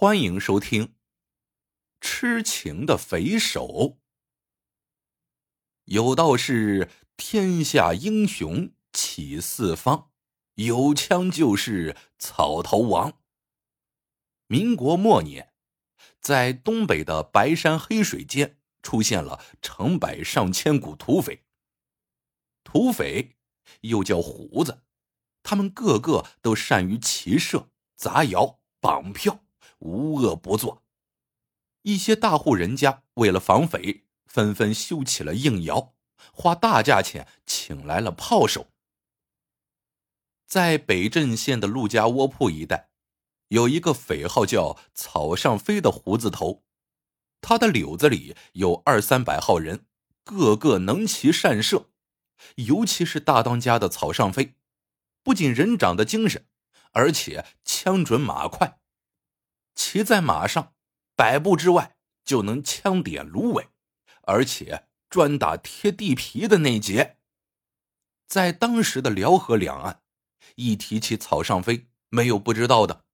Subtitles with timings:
[0.00, 0.86] 欢迎收听
[2.00, 3.66] 《痴情的匪首》。
[5.84, 6.88] 有道是
[7.18, 10.10] ：“天下英雄起四方，
[10.54, 13.20] 有枪就是草头王。”
[14.48, 15.52] 民国末年，
[16.18, 21.44] 在东北的白山黑水间出现了成百上千股土匪。
[22.64, 23.36] 土匪
[23.82, 24.82] 又叫胡子，
[25.42, 29.44] 他们个个都善于骑射、砸窑、绑票。
[29.80, 30.82] 无恶不作，
[31.82, 35.94] 一些大户人家为了防匪，纷纷修起了硬窑，
[36.32, 38.68] 花大价钱请来了炮手。
[40.46, 42.90] 在北镇县的陆家窝铺一带，
[43.48, 46.64] 有一个匪号叫草上飞的胡子头，
[47.40, 49.86] 他的柳子里有二三百号人，
[50.24, 51.90] 个个能骑善射，
[52.56, 54.56] 尤其是大当家的草上飞，
[55.22, 56.46] 不仅人长得精神，
[56.92, 58.79] 而且枪准马快。
[59.82, 60.74] 骑在马上，
[61.16, 63.70] 百步之外就能枪点芦苇，
[64.24, 67.16] 而且专打贴地皮的那节。
[68.28, 70.02] 在当时的辽河两岸，
[70.56, 73.06] 一提起草上飞，没有不知道的，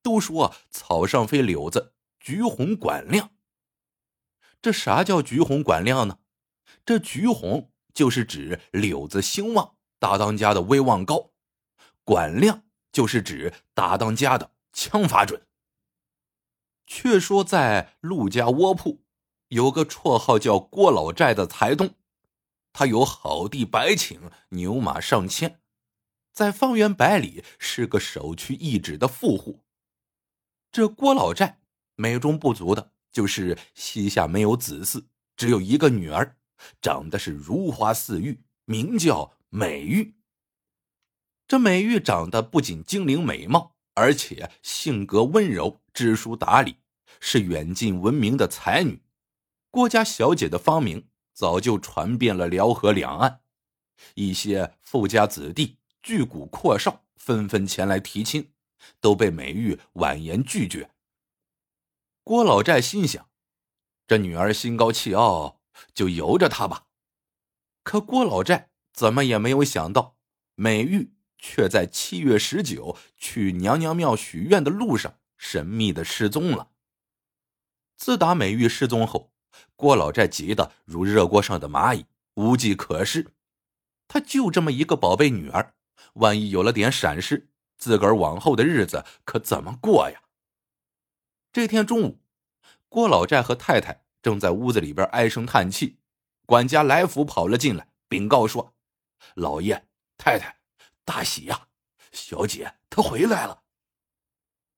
[0.00, 3.32] 都说草上飞柳子橘红管亮。
[4.62, 6.20] 这啥叫橘红管亮呢？
[6.84, 11.32] 这橘红就是指柳子兴旺，大当家的威望高；
[12.04, 15.44] 管亮就是指大当家的枪法准。
[16.86, 19.02] 却说，在陆家窝铺，
[19.48, 21.94] 有个绰号叫郭老寨的财东，
[22.72, 25.60] 他有好地百顷，牛马上千，
[26.32, 29.60] 在方圆百里是个首屈一指的富户。
[30.70, 31.60] 这郭老寨
[31.96, 35.04] 美中不足的就是膝下没有子嗣，
[35.36, 36.36] 只有一个女儿，
[36.80, 40.14] 长得是如花似玉，名叫美玉。
[41.46, 43.76] 这美玉长得不仅精灵美貌。
[43.94, 46.76] 而且性格温柔，知书达理，
[47.20, 49.02] 是远近闻名的才女。
[49.70, 53.40] 郭家小姐的芳名早就传遍了辽河两岸，
[54.14, 58.52] 一些富家子弟、巨贾阔少纷纷前来提亲，
[59.00, 60.90] 都被美玉婉言拒绝。
[62.24, 63.28] 郭老寨心想：
[64.06, 65.60] 这女儿心高气傲，
[65.94, 66.86] 就由着她吧。
[67.82, 70.16] 可郭老寨怎么也没有想到，
[70.54, 71.12] 美玉。
[71.42, 76.70] 却在七月十九去娘娘庙许愿的路上神秘的失踪了。
[77.98, 79.32] 自打美玉失踪后，
[79.74, 83.34] 郭老寨急得如热锅上的蚂蚁，无计可施。
[84.06, 85.74] 他就这么一个宝贝女儿，
[86.14, 90.22] 万一有了点闪失，自个儿往后的日子可怎么过呀？
[91.52, 92.20] 这天中午，
[92.88, 95.98] 郭老寨和太太正在屋子里边唉声叹气，
[96.46, 98.74] 管家来福跑了进来，禀告说
[99.34, 100.58] ：“老爷太太。”
[101.04, 101.68] 大喜呀！
[102.12, 103.62] 小姐她回来了。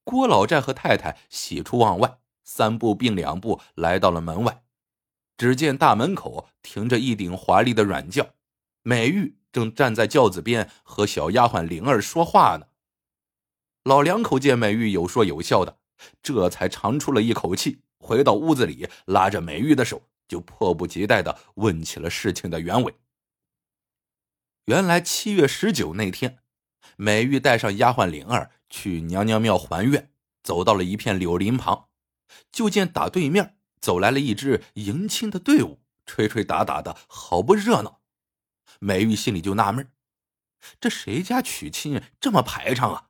[0.04, 4.62] 郭老寨和太太喜出望外，三步并两步来到了门外。
[5.36, 8.34] 只见大门口停着一顶华丽的软轿，
[8.82, 12.66] 美玉正站在轿子边和小丫鬟灵儿说话呢。
[13.82, 15.78] 老两口见美玉有说有笑的，
[16.22, 22.94] 这才长出了一口气，回到屋子里，拉着美玉的手，就迫不及待的问起了事情的原委。
[24.66, 26.38] 原来七月十九那天，
[26.96, 30.10] 美玉带上丫鬟灵儿去娘娘庙还愿，
[30.42, 31.88] 走到了一片柳林旁，
[32.50, 38.00] 就见打对面走来了一支迎亲的队伍，吹吹打打的好不热闹。
[38.78, 39.92] 美玉心里就纳闷
[40.80, 43.08] 这谁家娶亲这么排场啊？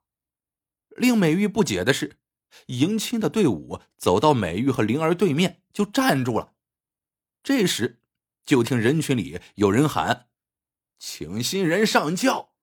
[0.97, 2.19] 令美玉不解的是，
[2.67, 6.55] 迎亲的队伍走到美玉和灵儿对面就站住了。
[7.45, 8.01] 这时，
[8.45, 10.27] 就听人群里有人喊。
[11.07, 12.55] 请新人上轿。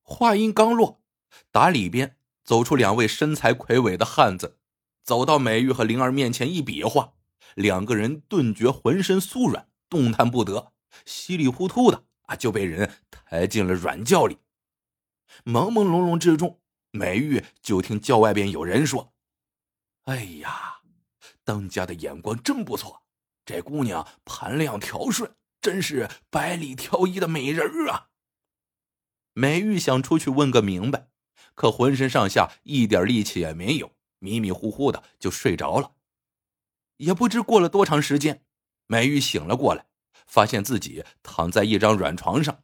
[0.00, 1.02] 话音刚落，
[1.50, 4.58] 打里边走出两位身材魁伟的汉子，
[5.02, 7.12] 走到美玉和灵儿面前一比划，
[7.54, 10.72] 两个人顿觉浑身酥软，动弹不得，
[11.04, 14.38] 稀里糊涂的啊就被人抬进了软轿里。
[15.44, 16.58] 朦朦胧胧之中，
[16.92, 19.12] 美玉就听轿外边有人说
[20.04, 20.80] ：“哎呀，
[21.44, 23.02] 当家的眼光真不错，
[23.44, 25.30] 这姑娘盘量条顺。”
[25.64, 28.08] 真是百里挑一的美人啊！
[29.32, 31.08] 美玉想出去问个明白，
[31.54, 35.92] 可浑身上下一点力气也没有，迷迷糊糊的就睡着了。
[36.98, 38.44] 也不知过了多长时间，
[38.86, 39.86] 美玉醒了过来，
[40.26, 42.62] 发现自己躺在一张软床上，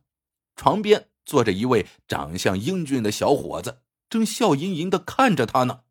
[0.55, 3.81] 床边坐着一位长相英俊的小伙子，
[4.11, 5.85] 正笑吟吟的看着她呢。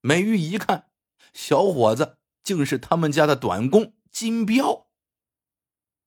[0.00, 0.86] 美玉一看，
[1.32, 4.86] 小伙子竟是他们家的短工金彪。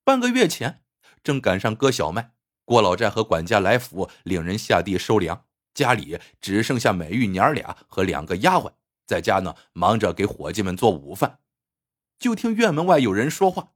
[0.05, 0.83] 半个月前，
[1.23, 8.75] 正赶上割小麦，郭老寨和管家来福领人下地收粮，家里只剩下美玉娘俩和两个丫鬟，
[9.07, 11.39] 在家呢忙着给伙计们做午饭，
[12.19, 13.73] 就听院门外有人说话：“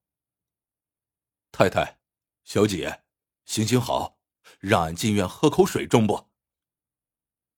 [1.51, 1.97] 太太，
[2.43, 3.01] 小姐，
[3.45, 4.19] 行行好，
[4.59, 6.29] 让俺进院喝口水，中不？”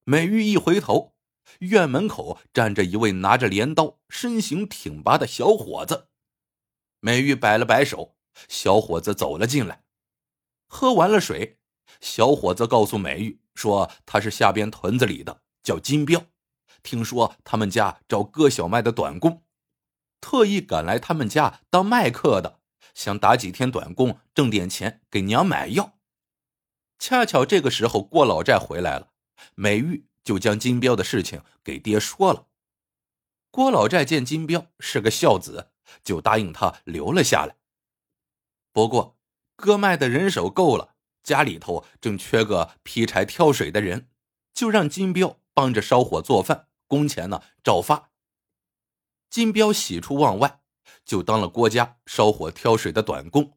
[0.04, 1.14] 美玉一回头，
[1.58, 6.08] 院门口站着一位拿着镰刀、身形挺拔的小伙子。
[7.00, 8.16] 美玉摆了摆手，
[8.48, 9.84] 小伙子走了进来，
[10.66, 11.58] 喝完了水。
[12.00, 16.24] 小伙子告诉美玉说：“他是下边屯子里的，叫金彪。
[16.82, 19.44] 听说他们家招割小麦的短工，
[20.20, 22.60] 特意赶来他们家当麦客的，
[22.94, 25.98] 想打几天短工挣点钱给娘买药。
[26.98, 29.12] 恰巧这个时候郭老寨回来了，
[29.54, 32.46] 美玉就将金彪的事情给爹说了。
[33.50, 37.56] 郭老寨见金彪是个孝子，就答应他留了下来。
[38.72, 39.18] 不过
[39.54, 40.90] 割麦的人手够了。”
[41.22, 44.08] 家里头正缺个劈柴挑水的人，
[44.52, 48.10] 就让金彪帮着烧火做饭，工钱呢照发。
[49.30, 50.62] 金彪喜出望外，
[51.04, 53.56] 就当了郭家烧火挑水的短工。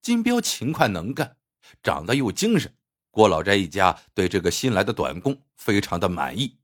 [0.00, 1.38] 金彪勤快能干，
[1.82, 2.76] 长得又精神，
[3.10, 6.60] 郭老寨一家对这个新来的短工非常的满意。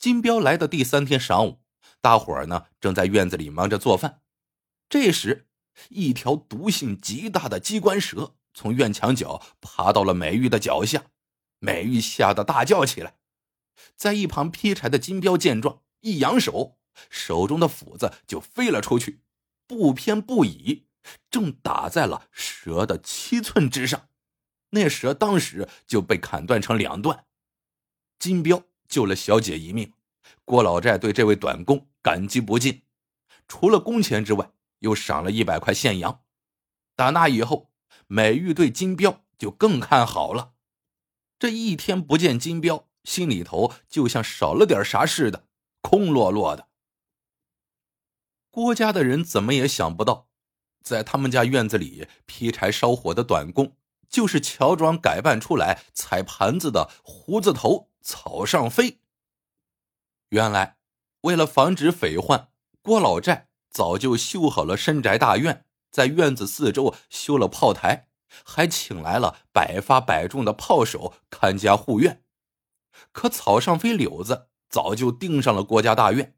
[0.00, 1.60] 金彪来的第三天晌午，
[2.00, 4.20] 大伙儿呢正在院子里忙着做饭，
[4.88, 5.48] 这时
[5.88, 8.34] 一条毒性极大的机关蛇。
[8.52, 11.04] 从院墙角爬到了美玉的脚下，
[11.60, 13.16] 美玉吓得大叫起来。
[13.96, 16.76] 在一旁劈柴的金彪见状，一扬手，
[17.08, 19.20] 手中的斧子就飞了出去，
[19.66, 20.86] 不偏不倚，
[21.30, 24.08] 正打在了蛇的七寸之上。
[24.70, 27.24] 那蛇当时就被砍断成两段。
[28.18, 29.92] 金彪救了小姐一命，
[30.44, 32.82] 郭老寨对这位短工感激不尽，
[33.46, 34.50] 除了工钱之外，
[34.80, 36.22] 又赏了一百块现洋。
[36.94, 37.68] 打那以后。
[38.12, 40.54] 美玉对金彪就更看好了，
[41.38, 45.46] 这一天不见金彪，心里头就像少了点啥似的，
[45.80, 46.66] 空落落的。
[48.50, 50.28] 郭家的人怎么也想不到，
[50.82, 53.76] 在他们家院子里劈柴烧火的短工，
[54.08, 59.00] 就是乔装改扮出来踩盘子的胡子头草上飞。
[60.30, 60.78] 原来，
[61.20, 62.50] 为了防止匪患，
[62.82, 65.64] 郭老寨早就修好了深宅大院。
[65.90, 68.08] 在院子四周修了炮台，
[68.44, 72.22] 还请来了百发百中的炮手看家护院。
[73.10, 76.36] 可草上飞柳子早就盯上了郭家大院，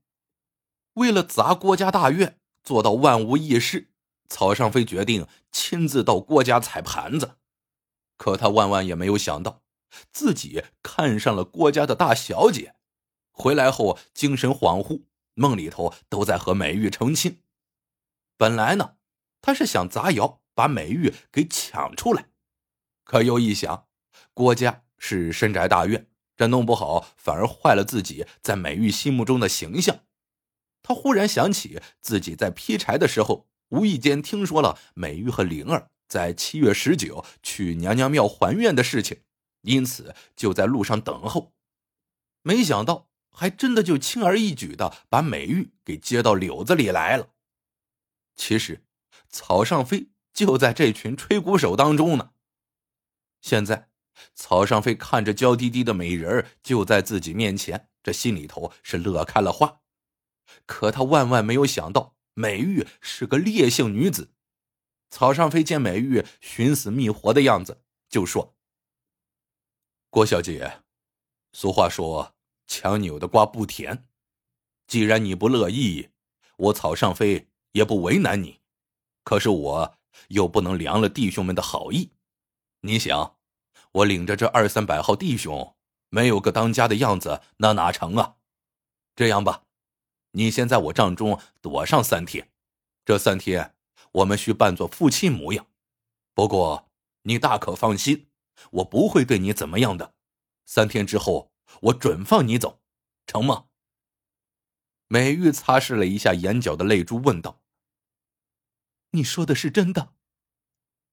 [0.95, 3.91] 为了砸郭家大院，做到万无一失，
[4.29, 7.37] 草上飞决定亲自到郭家踩盘子。
[8.17, 9.61] 可他万万也没有想到，
[10.13, 12.75] 自己看上了郭家的大小姐。
[13.31, 15.03] 回来后精神恍惚，
[15.35, 17.39] 梦里头都在和美玉成亲。
[18.37, 18.97] 本来呢。
[19.45, 22.29] 他是想砸窑把美玉给抢出来，
[23.03, 23.89] 可又一想，
[24.33, 26.07] 郭家是深宅大院，
[26.37, 30.05] 这弄不好反而坏了自己在美玉心目中的形象。
[30.81, 39.23] 他忽然想起自己在劈柴的时候，无意间听说了美玉和灵儿在七月十九去娘娘庙还愿的事情，
[39.63, 41.53] 因此就在路上等候。
[42.43, 47.31] 没想到，还真的就轻而易举的把美玉给接到柳子里来了。
[48.37, 48.85] 其实。
[49.35, 52.33] 草上飞就在这群吹鼓手当中呢。
[53.41, 53.89] 现在，
[54.35, 59.81] 草上飞看着娇滴滴的美人就在自己面前，这心里头是乐开了花。
[60.67, 64.35] 可他万万没有想到，美玉是个烈性女子。
[65.09, 68.55] 草上飞见美玉寻死觅活的样子，就说
[70.11, 70.83] ：“郭小姐，
[71.55, 72.35] 俗话说
[72.67, 74.07] 强扭的瓜不甜，
[74.87, 76.11] 既然你不乐意，
[76.57, 78.61] 我草上飞也不为难你。”
[79.25, 82.11] 可是我又不能凉了弟兄们的好意，
[82.81, 83.37] 你想，
[83.93, 85.77] 我领着这二三百号弟兄，
[86.09, 88.35] 没有个当家的样子，那哪成啊？
[89.15, 89.63] 这样吧，
[90.33, 92.51] 你先在我帐中躲上三天，
[93.05, 93.77] 这三天
[94.11, 95.69] 我们需扮作夫妻模样。
[96.35, 96.91] 不过
[97.23, 98.27] 你大可放心，
[98.71, 100.15] 我不会对你怎么样的。
[100.67, 102.81] 三天之后，我准放你走，
[103.27, 103.67] 成吗？
[105.09, 107.63] 美玉擦拭了一下眼角的泪珠，问道。
[109.11, 110.15] 你说的是真的？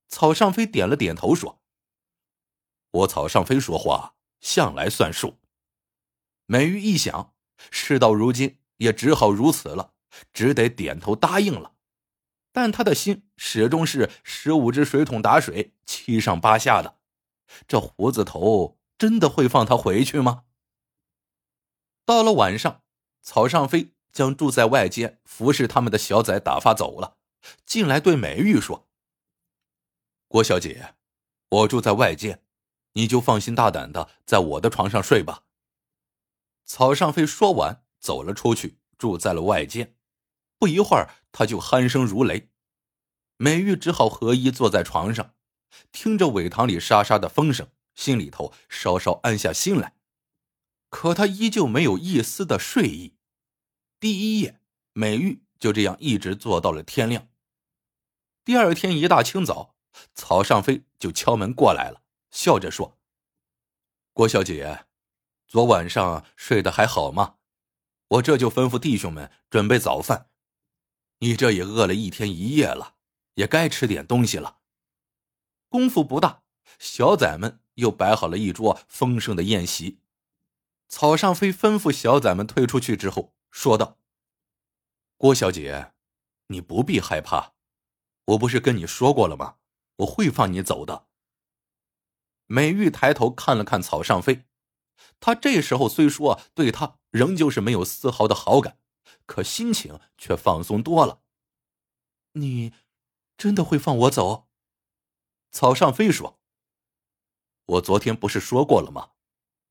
[0.07, 1.61] 草上飞点了点头，说
[2.91, 5.39] ：“我草上飞说话向来算数。”
[6.47, 7.33] 美玉一想，
[7.69, 9.93] 事到如今也只好如此了，
[10.33, 11.75] 只得点头答应了。
[12.51, 16.99] 但他的心始终是十五只水桶打水，七上八下的。
[17.67, 20.45] 这胡子头真的会放他回去吗？
[22.09, 22.81] 到了晚上，
[23.21, 27.17] 草上飞将住在外间服侍他们的小崽打发走了。
[27.67, 28.89] 进来对美玉说
[30.27, 30.95] ：“郭小姐，
[31.49, 32.41] 我住在外间，
[32.93, 35.43] 你就放心大胆的在我的床上睡吧。”
[36.65, 39.95] 曹尚飞说完，走了出去，住在了外间。
[40.57, 42.49] 不一会儿，他就鼾声如雷。
[43.37, 45.35] 美玉只好合衣坐在床上，
[45.91, 49.93] 听着苇塘里沙沙的风声，心里头稍稍安下心来。
[50.89, 53.15] 可他依旧没有一丝的睡意。
[53.99, 54.61] 第一夜，
[54.93, 57.29] 美玉就这样一直坐到了天亮。
[58.43, 59.75] 第二天一大清早，
[60.15, 62.97] 曹尚飞就敲门过来了，笑着说
[64.13, 64.85] ：“郭小姐，
[65.47, 67.35] 昨晚上睡得还好吗？
[68.07, 70.29] 我这就吩咐弟兄们准备早饭。
[71.19, 72.95] 你这也饿了一天一夜了，
[73.35, 74.59] 也该吃点东西了。”
[75.69, 76.41] 功夫不大，
[76.79, 79.99] 小崽们又摆好了一桌丰盛的宴席。
[80.89, 83.99] 草上飞吩咐小崽们退出去之后，说道
[85.17, 85.93] ：“郭小姐，
[86.47, 87.53] 你不必害怕，
[88.25, 89.57] 我不是跟你说过了吗？
[89.97, 91.07] 我会放你走的。”
[92.47, 94.45] 美玉抬头看了看草上飞，
[95.19, 98.79] 他这时候虽说对他仍旧是没有丝毫的好感，
[99.27, 101.21] 可心情却放松多了。
[102.31, 102.73] 你
[103.37, 104.49] 真的会放我走？
[105.51, 106.39] 草上飞说
[107.77, 109.11] ：“我昨天不是说过了吗？”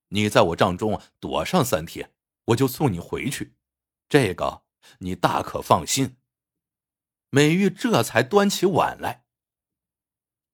[0.09, 2.12] 你在我帐中躲上三天，
[2.47, 3.55] 我就送你回去。
[4.09, 4.62] 这个
[5.00, 6.17] 你大可放心。
[7.31, 9.27] 美玉这才端起碗来。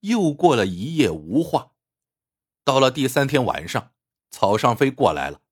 [0.00, 1.72] 又过了一夜无话，
[2.64, 3.92] 到了第三天晚上，
[4.30, 5.42] 草上飞过来了。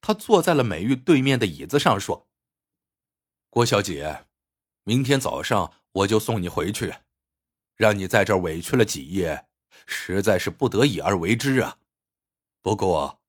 [0.00, 2.28] 他坐在了美玉对面的椅子上，说
[3.50, 4.24] ：“郭小姐，
[4.84, 6.94] 明天早上我就送你回去，
[7.76, 9.46] 让你在这儿委屈了几夜，
[9.86, 11.78] 实在是不得已而为之啊。
[12.62, 13.20] 不过……”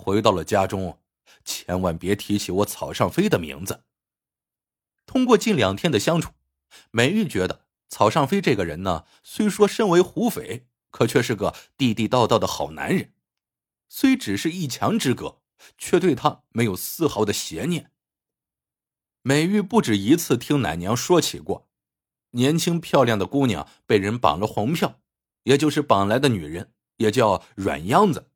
[0.00, 0.98] 回到了家中，
[1.44, 3.84] 千万别提起我草上飞的名字。
[5.04, 6.32] 通过近两天的相处，
[6.90, 13.12] 美玉觉得草上飞这个人呢，虽说身为胡匪，可却是个地地道道的好男人。
[13.88, 15.42] 虽只是一墙之隔，
[15.76, 17.92] 却对他没有丝毫的邪念。
[19.22, 21.68] 美玉不止一次听奶娘说起过，
[22.30, 25.00] 年轻漂亮的姑娘被人绑了红票，
[25.42, 28.29] 也就是绑来的女人，也叫软秧子。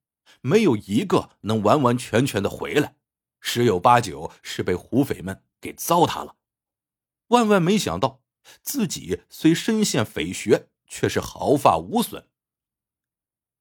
[0.47, 2.97] 没有一个能完完全全的回来，
[3.41, 6.37] 十有八九是被胡匪们给糟蹋了。
[7.29, 8.21] 万万没想到，
[8.61, 12.29] 自己虽身陷匪穴，却是毫发无损。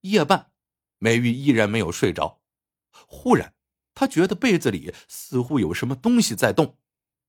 [0.02, 0.52] 夜半，
[0.98, 2.42] 美玉依然没有睡着。
[3.08, 3.54] 忽然，
[3.96, 6.78] 她觉得被子里似乎有什么东西在动。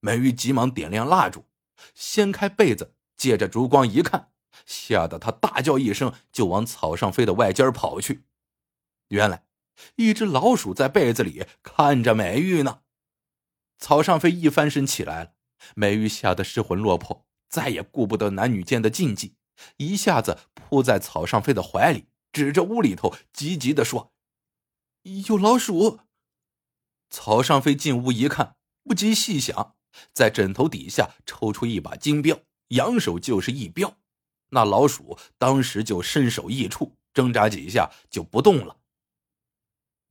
[0.01, 1.45] 美玉急忙点亮蜡烛，
[1.93, 4.33] 掀开被子，借着烛光一看，
[4.65, 8.25] 吓得她大叫一声，就往草上飞的外间跑去。
[9.09, 9.43] 原来。
[9.95, 12.79] 一只老鼠在被子里看着美玉呢。
[13.77, 15.33] 草上飞一翻身起来了，
[15.75, 19.35] 美玉吓得失魂落魄，再也顾不得男女间的禁忌，
[19.75, 24.13] 一下子扑在草上飞的怀里，指着屋里头急急的说
[25.27, 25.99] ：“有老鼠！”
[27.11, 29.75] 草上飞进屋一看，不及细想，
[30.13, 33.97] 在枕头底下抽出一把金镖，扬手就是一镖，
[34.51, 38.77] 那老鼠当时就身首异处，挣扎几下就不动了。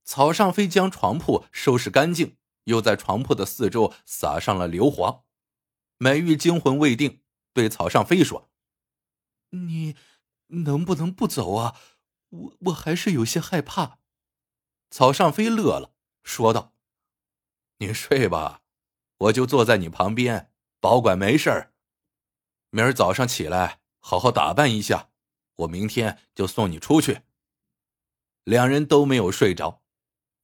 [0.05, 5.23] 草上飞将床铺收拾干净，又在床铺的四周撒上了硫磺。
[5.97, 8.51] 美玉惊魂未定，对草上飞说
[9.51, 9.97] ：“你
[10.49, 11.77] 能不能不走啊？
[12.29, 13.99] 我我还是有些害怕。”
[14.91, 16.75] 草上飞乐了，说道
[17.79, 18.63] ：“你睡吧，
[19.19, 21.73] 我就坐在你旁边，保管没事儿。
[22.71, 25.11] 明儿早上起来好好打扮一下，
[25.57, 27.23] 我明天就送你出去。”
[28.45, 29.84] 两人都没有睡着。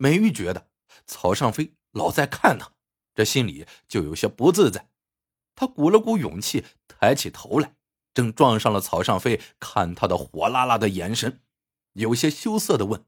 [0.02, 0.70] 美玉觉得
[1.06, 2.72] 曹尚飞老在看他，
[3.14, 4.88] 这心里就有些不自在。
[5.54, 7.76] 他鼓了鼓勇气，抬起头来，
[8.14, 11.42] 正撞上了曹尚飞看他的火辣辣的眼神，
[11.92, 13.04] 有些羞涩的问：“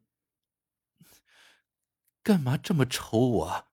[2.23, 3.69] 干嘛这么瞅我？”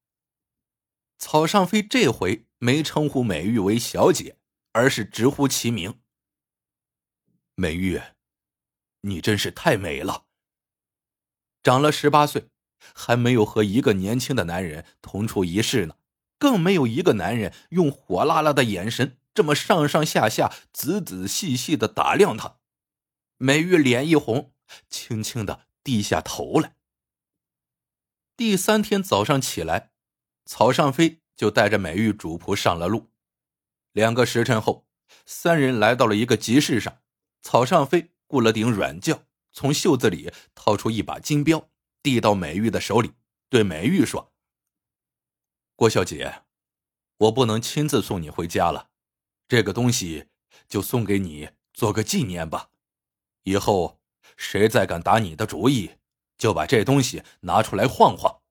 [1.20, 4.38] 曹尚飞这回没称呼美玉为小姐，
[4.72, 6.00] 而是直呼其名
[7.56, 8.02] ：“美玉，
[9.02, 10.28] 你真是太美了，
[11.62, 12.48] 长了十八岁。”
[12.94, 15.96] 还没有和一个年轻的男人同处一室呢，
[16.38, 22.58] 更没有一个男人用火辣辣的眼神这么上上下下、仔仔细细的打量他。
[23.38, 24.52] 美玉脸一红，
[24.90, 26.76] 轻轻的低下头来。
[28.36, 29.92] 第三天早上起来，
[30.46, 33.10] 曹尚飞就带着美玉主仆上了路。
[33.94, 34.86] 两个时辰后，
[35.26, 37.00] 三人来到了一个集市上。
[37.42, 41.69] 曹尚飞雇了顶软轿，从袖子里掏出一把金镖。
[42.02, 43.14] 递到美玉的手里，
[43.50, 44.34] 对美玉说
[45.76, 46.44] ：“郭小姐，
[47.18, 48.90] 我不能亲自送你回家了，
[49.48, 50.28] 这个东西
[50.68, 52.70] 就送给你做个纪念吧。
[53.44, 54.00] 以后
[54.38, 55.98] 谁再敢打你的主意，
[56.38, 58.42] 就把这东西拿出来晃晃。”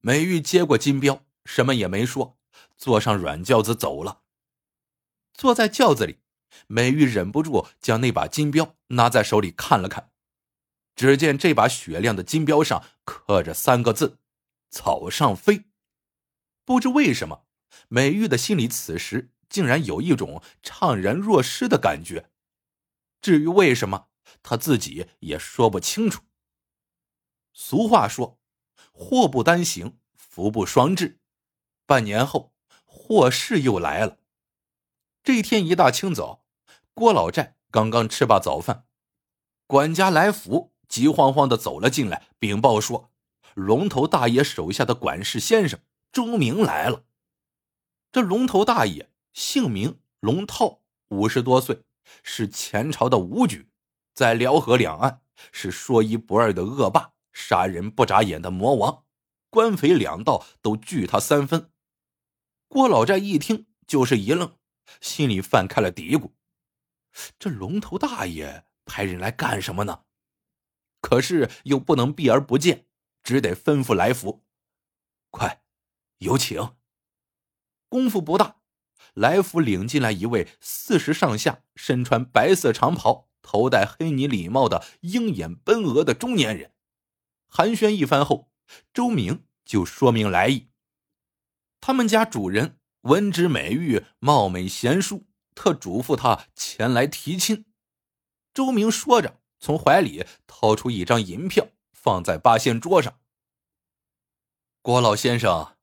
[0.00, 2.38] 美玉接过金镖，什么也没说，
[2.76, 4.22] 坐上软轿子走了。
[5.32, 6.20] 坐在轿子里，
[6.66, 10.11] 美玉忍不住将那把金镖拿在手里看了看。
[10.94, 14.18] 只见这把雪亮的金镖上刻着三个字
[14.70, 15.64] ：“草上飞。”
[16.64, 17.46] 不知为什么，
[17.88, 22.30] 美玉的心里此时竟然有一种怅然若失的感觉。
[23.20, 24.08] 至于为什么，
[24.42, 26.22] 她自己也说不清楚。
[27.52, 28.40] 俗话说
[28.92, 31.20] ：“祸不单行，福不双至。”
[31.84, 34.18] 半年后，祸事又来了。
[35.22, 36.44] 这天一大清早，
[36.94, 38.86] 郭老寨刚刚吃罢早饭，
[39.66, 43.10] 管家来福急慌慌的走了进来，禀报说
[43.56, 45.80] ：“龙头大爷手下的管事先生。”
[46.12, 47.04] 周明来了。
[48.12, 51.84] 这龙头大爷姓名龙套，五十多岁，
[52.22, 53.70] 是前朝的武举，
[54.12, 59.04] 在辽河两岸是说一不二的恶霸，杀人不眨眼的魔王，
[59.48, 61.70] 官匪两道都惧他三分。
[62.68, 64.58] 郭老寨一听就是一愣，
[65.00, 66.32] 心里泛开了嘀咕：
[67.38, 70.02] 这龙头大爷派人来干什么呢？
[71.02, 72.86] 可是又不能避而不见，
[73.22, 74.44] 只得吩咐来福：
[75.30, 75.62] 快！
[76.18, 76.74] 有请。
[77.90, 78.56] 功夫不大，
[79.12, 86.72] 来福领进来一位四十上下、身穿白色长袍、头戴黑呢礼帽的鹰眼奔额的中年人。
[87.48, 88.50] 寒暄一番后，
[88.94, 90.70] 周明就说明来意。
[91.80, 97.66] 他们家主人闻之美玉貌美贤淑，特嘱咐他前来提亲。
[98.54, 103.20] 周明说着，从怀里掏出一张银票，放在八仙桌上。
[104.82, 105.76] 郭老先生。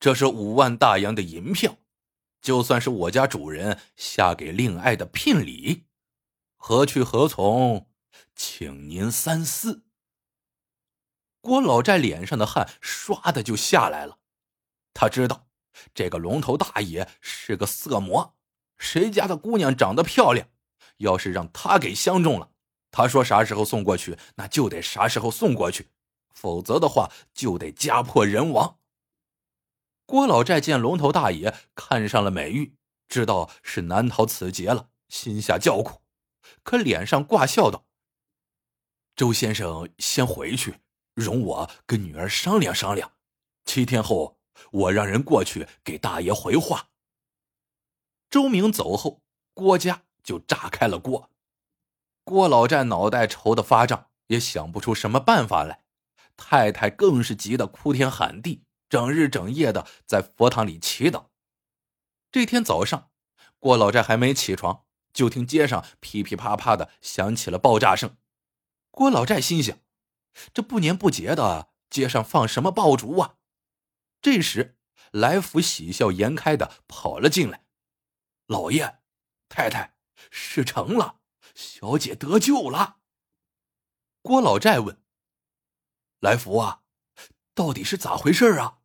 [0.00, 1.76] 这是五万大洋的银票，
[2.40, 5.84] 就算是我家主人下给令爱的聘礼，
[6.56, 7.88] 何去何从，
[8.34, 9.84] 请您三思。
[11.40, 14.18] 郭老寨脸上的汗唰的就下来了，
[14.92, 15.46] 他知道
[15.94, 18.34] 这个龙头大爷是个色魔，
[18.76, 20.48] 谁家的姑娘长得漂亮，
[20.96, 22.51] 要是让他给相中了，
[22.92, 25.88] 他说啥时候送过去，那就得啥时候送过去，
[26.32, 28.78] 否则的话就得家破人亡。
[30.04, 32.76] 郭老寨见龙头大爷看上了美玉，
[33.08, 36.02] 知道是难逃此劫了，心下叫苦，
[36.62, 37.86] 可脸上挂笑道
[39.16, 40.80] ：“周先生先回去，
[41.14, 43.12] 容我跟女儿商量商量。
[43.64, 44.38] 七天后，
[44.70, 46.90] 我让人过去给大爷回话。”
[48.28, 49.22] 周明走后，
[49.54, 51.31] 郭家就炸开了锅。
[52.24, 55.84] 郭老寨脑袋愁得发胀，也想不出什么办法来，
[56.36, 58.64] 太太更是急得哭天喊地。
[58.88, 61.28] 整日整夜的在佛堂里祈祷。
[62.30, 63.10] 这天早上，
[63.58, 68.18] 郭老寨还没起床，就听街上噼噼啪啪的响起了爆炸声。
[68.90, 69.78] 郭老寨心想：
[70.52, 73.36] 这不年不节的，街上放什么爆竹啊？
[74.20, 74.76] 这时，
[75.10, 77.64] 来福喜笑颜开的跑了进来
[78.46, 78.98] ：“老爷，
[79.48, 79.94] 太太，
[80.30, 81.21] 事成了，
[81.54, 82.98] 小姐得救了。”
[84.22, 85.02] 郭老寨问
[86.20, 86.82] ：“来福啊，
[87.54, 88.78] 到底是咋回事啊？”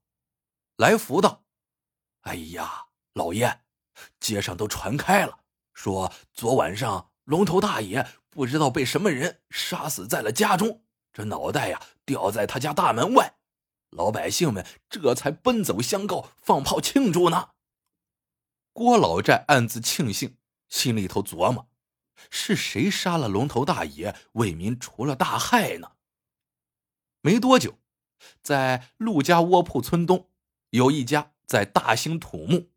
[0.77, 1.45] 来福道
[2.21, 3.61] ：“哎呀，老爷，
[4.19, 5.39] 街上都传开了，
[5.73, 13.37] 说昨晚上龙头大爷不知道被什么人杀死在了家中，这脑袋呀掉在他家大门外，
[13.89, 17.51] 老百姓们这才奔走相告，放炮庆祝呢。”
[18.73, 20.37] 郭老寨暗自庆幸，
[20.69, 21.67] 心里头琢磨：
[22.29, 25.91] 是谁杀了龙头大爷，为民除了大害呢？
[27.21, 27.79] 没多久，
[28.41, 30.29] 在陆家窝铺村东。
[30.71, 32.71] 有一家在大兴土木，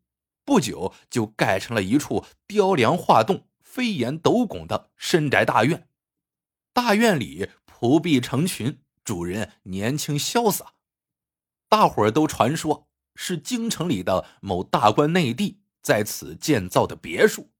[0.45, 5.89] 不久就盖成了一处雕梁画栋、飞檐斗拱的深宅大院。
[6.73, 10.73] 大院里仆婢成群，主人年轻潇洒，
[11.67, 17.51] 大伙儿都传说是京城里的某大官内弟在此建造的别墅。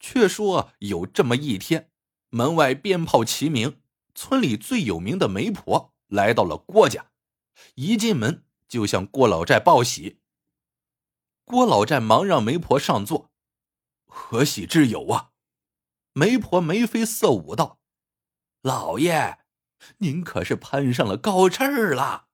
[0.00, 1.90] 却说有这么一天，
[2.30, 3.80] 门外鞭炮齐鸣，
[4.14, 7.10] 村里最有名的媒婆来到了郭家，
[7.74, 8.44] 一进门。
[8.68, 10.18] 就向郭老寨报喜。
[11.44, 13.30] 郭老寨忙让媒婆上座，
[14.06, 15.30] 何喜之有啊？
[16.14, 17.78] 媒婆眉飞色舞道
[18.62, 19.38] ：“老爷，
[19.98, 22.26] 您可是攀上了高枝儿了。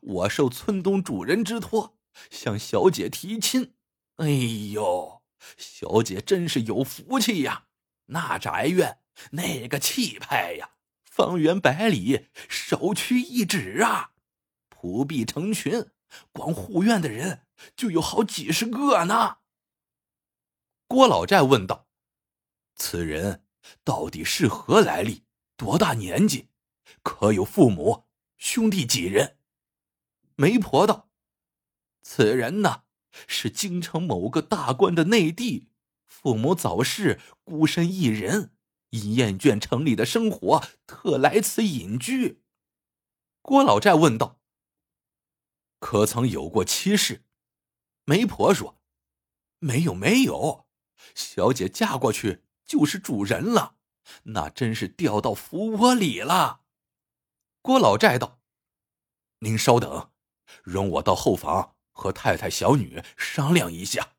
[0.00, 1.98] 我受村东主人之托，
[2.30, 3.74] 向小姐提亲。
[4.16, 4.30] 哎
[4.72, 5.20] 呦，
[5.56, 7.66] 小姐真是有福气呀！
[8.06, 9.00] 那宅院，
[9.32, 10.70] 那个气派呀，
[11.04, 14.12] 方圆百里首屈一指啊！”
[14.70, 15.90] 仆婢成群，
[16.32, 19.38] 光护院的人就有好几十个呢。
[20.86, 21.88] 郭老寨问道
[22.76, 23.44] ：“此人
[23.82, 25.24] 到底是何来历？
[25.56, 26.48] 多大年纪？
[27.02, 28.06] 可有父母
[28.36, 29.38] 兄弟几人？”
[30.36, 31.10] 媒婆道
[32.04, 32.84] ：“此人呢，
[33.26, 35.68] 是京城某个大官的内弟，
[36.06, 38.52] 父母早逝，孤身一人，
[38.90, 42.42] 因厌倦城里的生活，特来此隐居。”
[43.42, 44.40] 郭老寨问道
[45.78, 47.24] ：“可曾有过妻室？”
[48.04, 48.80] 媒婆说
[49.58, 50.66] ：“没有，没有。
[51.14, 53.76] 小姐嫁过去就是主人了，
[54.24, 56.62] 那真是掉到福窝里了。”
[57.62, 58.40] 郭老寨道
[59.40, 60.10] ：“您稍等，
[60.62, 64.12] 容我到后房和太太、小女商量一下。”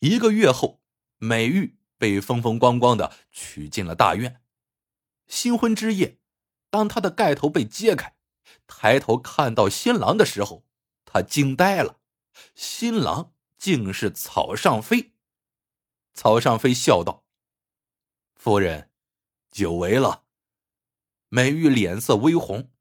[0.00, 0.82] 一个月后，
[1.18, 4.42] 美玉被风风光光的娶进了大院。
[5.28, 6.18] 新婚之夜。
[6.68, 8.16] 当他的盖头被揭开，
[8.66, 10.64] 抬头看到新郎的时候，
[11.04, 12.00] 他惊呆了。
[12.54, 15.12] 新郎竟是草上飞。
[16.14, 17.26] 草上飞笑道
[18.34, 18.90] ：“夫人，
[19.50, 20.24] 久违了。”
[21.28, 22.72] 美玉脸色微红。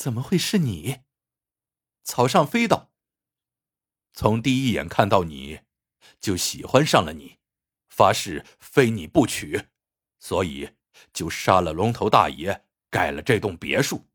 [0.00, 1.00] 怎么会是你？
[2.04, 2.90] 草上飞道
[4.14, 5.60] ：“从第一眼看到你，
[6.18, 7.36] 就喜欢上了你，
[7.90, 9.66] 发誓非你不娶，
[10.18, 10.70] 所以。”
[11.12, 14.06] 就杀了龙头大爷，盖了这栋别墅。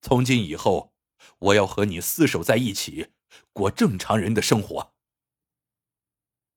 [0.00, 0.92] 从今以后，
[1.38, 3.12] 我要和你厮守在一起，
[3.52, 4.94] 过正常人的生活。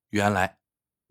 [0.10, 0.60] 原来，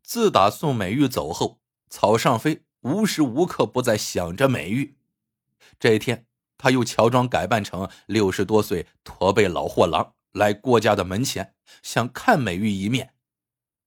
[0.03, 4.97] 自打宋美玉走后，草上飞无时无刻不在想着美玉。
[5.79, 6.27] 这一天，
[6.59, 13.15] 他又乔装改扮成六十多岁驼背老货郎，来郭家的门前，想看美玉一面。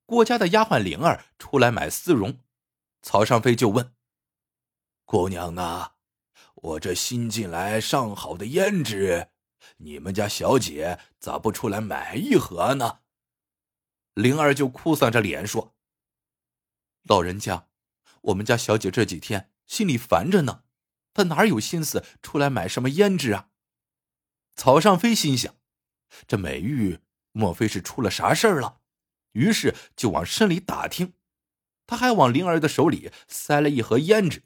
[0.06, 2.40] 郭家的丫鬟灵儿出来买丝绒，
[3.02, 3.94] 曹上飞就问。
[5.06, 5.96] 姑娘啊，
[6.56, 9.30] 我这新进来上好的胭脂，
[9.78, 13.00] 你们家小姐咋不出来买一盒呢？
[14.14, 15.76] 灵儿就哭丧着脸说
[17.08, 17.68] ：“老人家，
[18.22, 20.64] 我们家小姐这几天心里烦着呢，
[21.20, 23.50] 他哪有心思出来买什么胭脂啊？”
[24.56, 25.56] 草上飞心想：
[26.26, 27.00] 这美玉
[27.34, 28.80] 莫非是出了啥事儿了？
[29.34, 31.14] 于是就往深里打听，
[31.86, 34.44] 他还往灵儿的手里塞了一盒胭脂。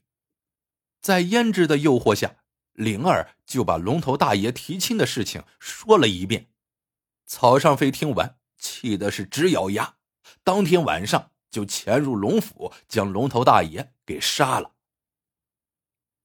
[1.00, 2.38] 在胭脂的诱惑下，
[2.74, 6.50] 灵儿就把龙头大爷提亲的事情说了一遍。
[7.26, 9.98] 草上飞听完，气的是直咬牙，
[10.44, 14.74] 当天晚上就潜入龙府，将龙头大爷给杀了。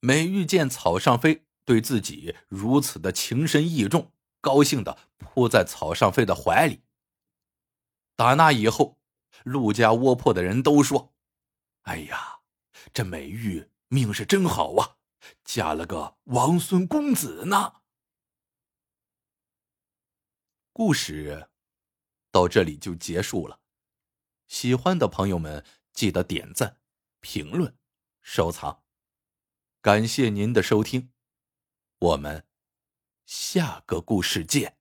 [0.00, 6.82] 美玉见草上飞对自己如此的情深意重，高兴的扑在草上飞的怀里。
[8.16, 8.98] 打那以后，
[9.44, 11.14] 陆家窝破的人都说
[11.82, 12.40] ：“哎呀，
[12.92, 14.98] 这美玉。”命是真好啊，
[15.44, 17.76] 嫁了个王孙公子呢。
[20.74, 21.48] 故事
[22.30, 23.60] 到这里就结束了，
[24.46, 26.80] 喜欢的朋友们记得点赞、
[27.20, 27.74] 评论、
[28.20, 28.82] 收藏，
[29.88, 31.12] 感谢您的收听，
[31.98, 32.44] 我们
[33.24, 34.77] 下个故事见。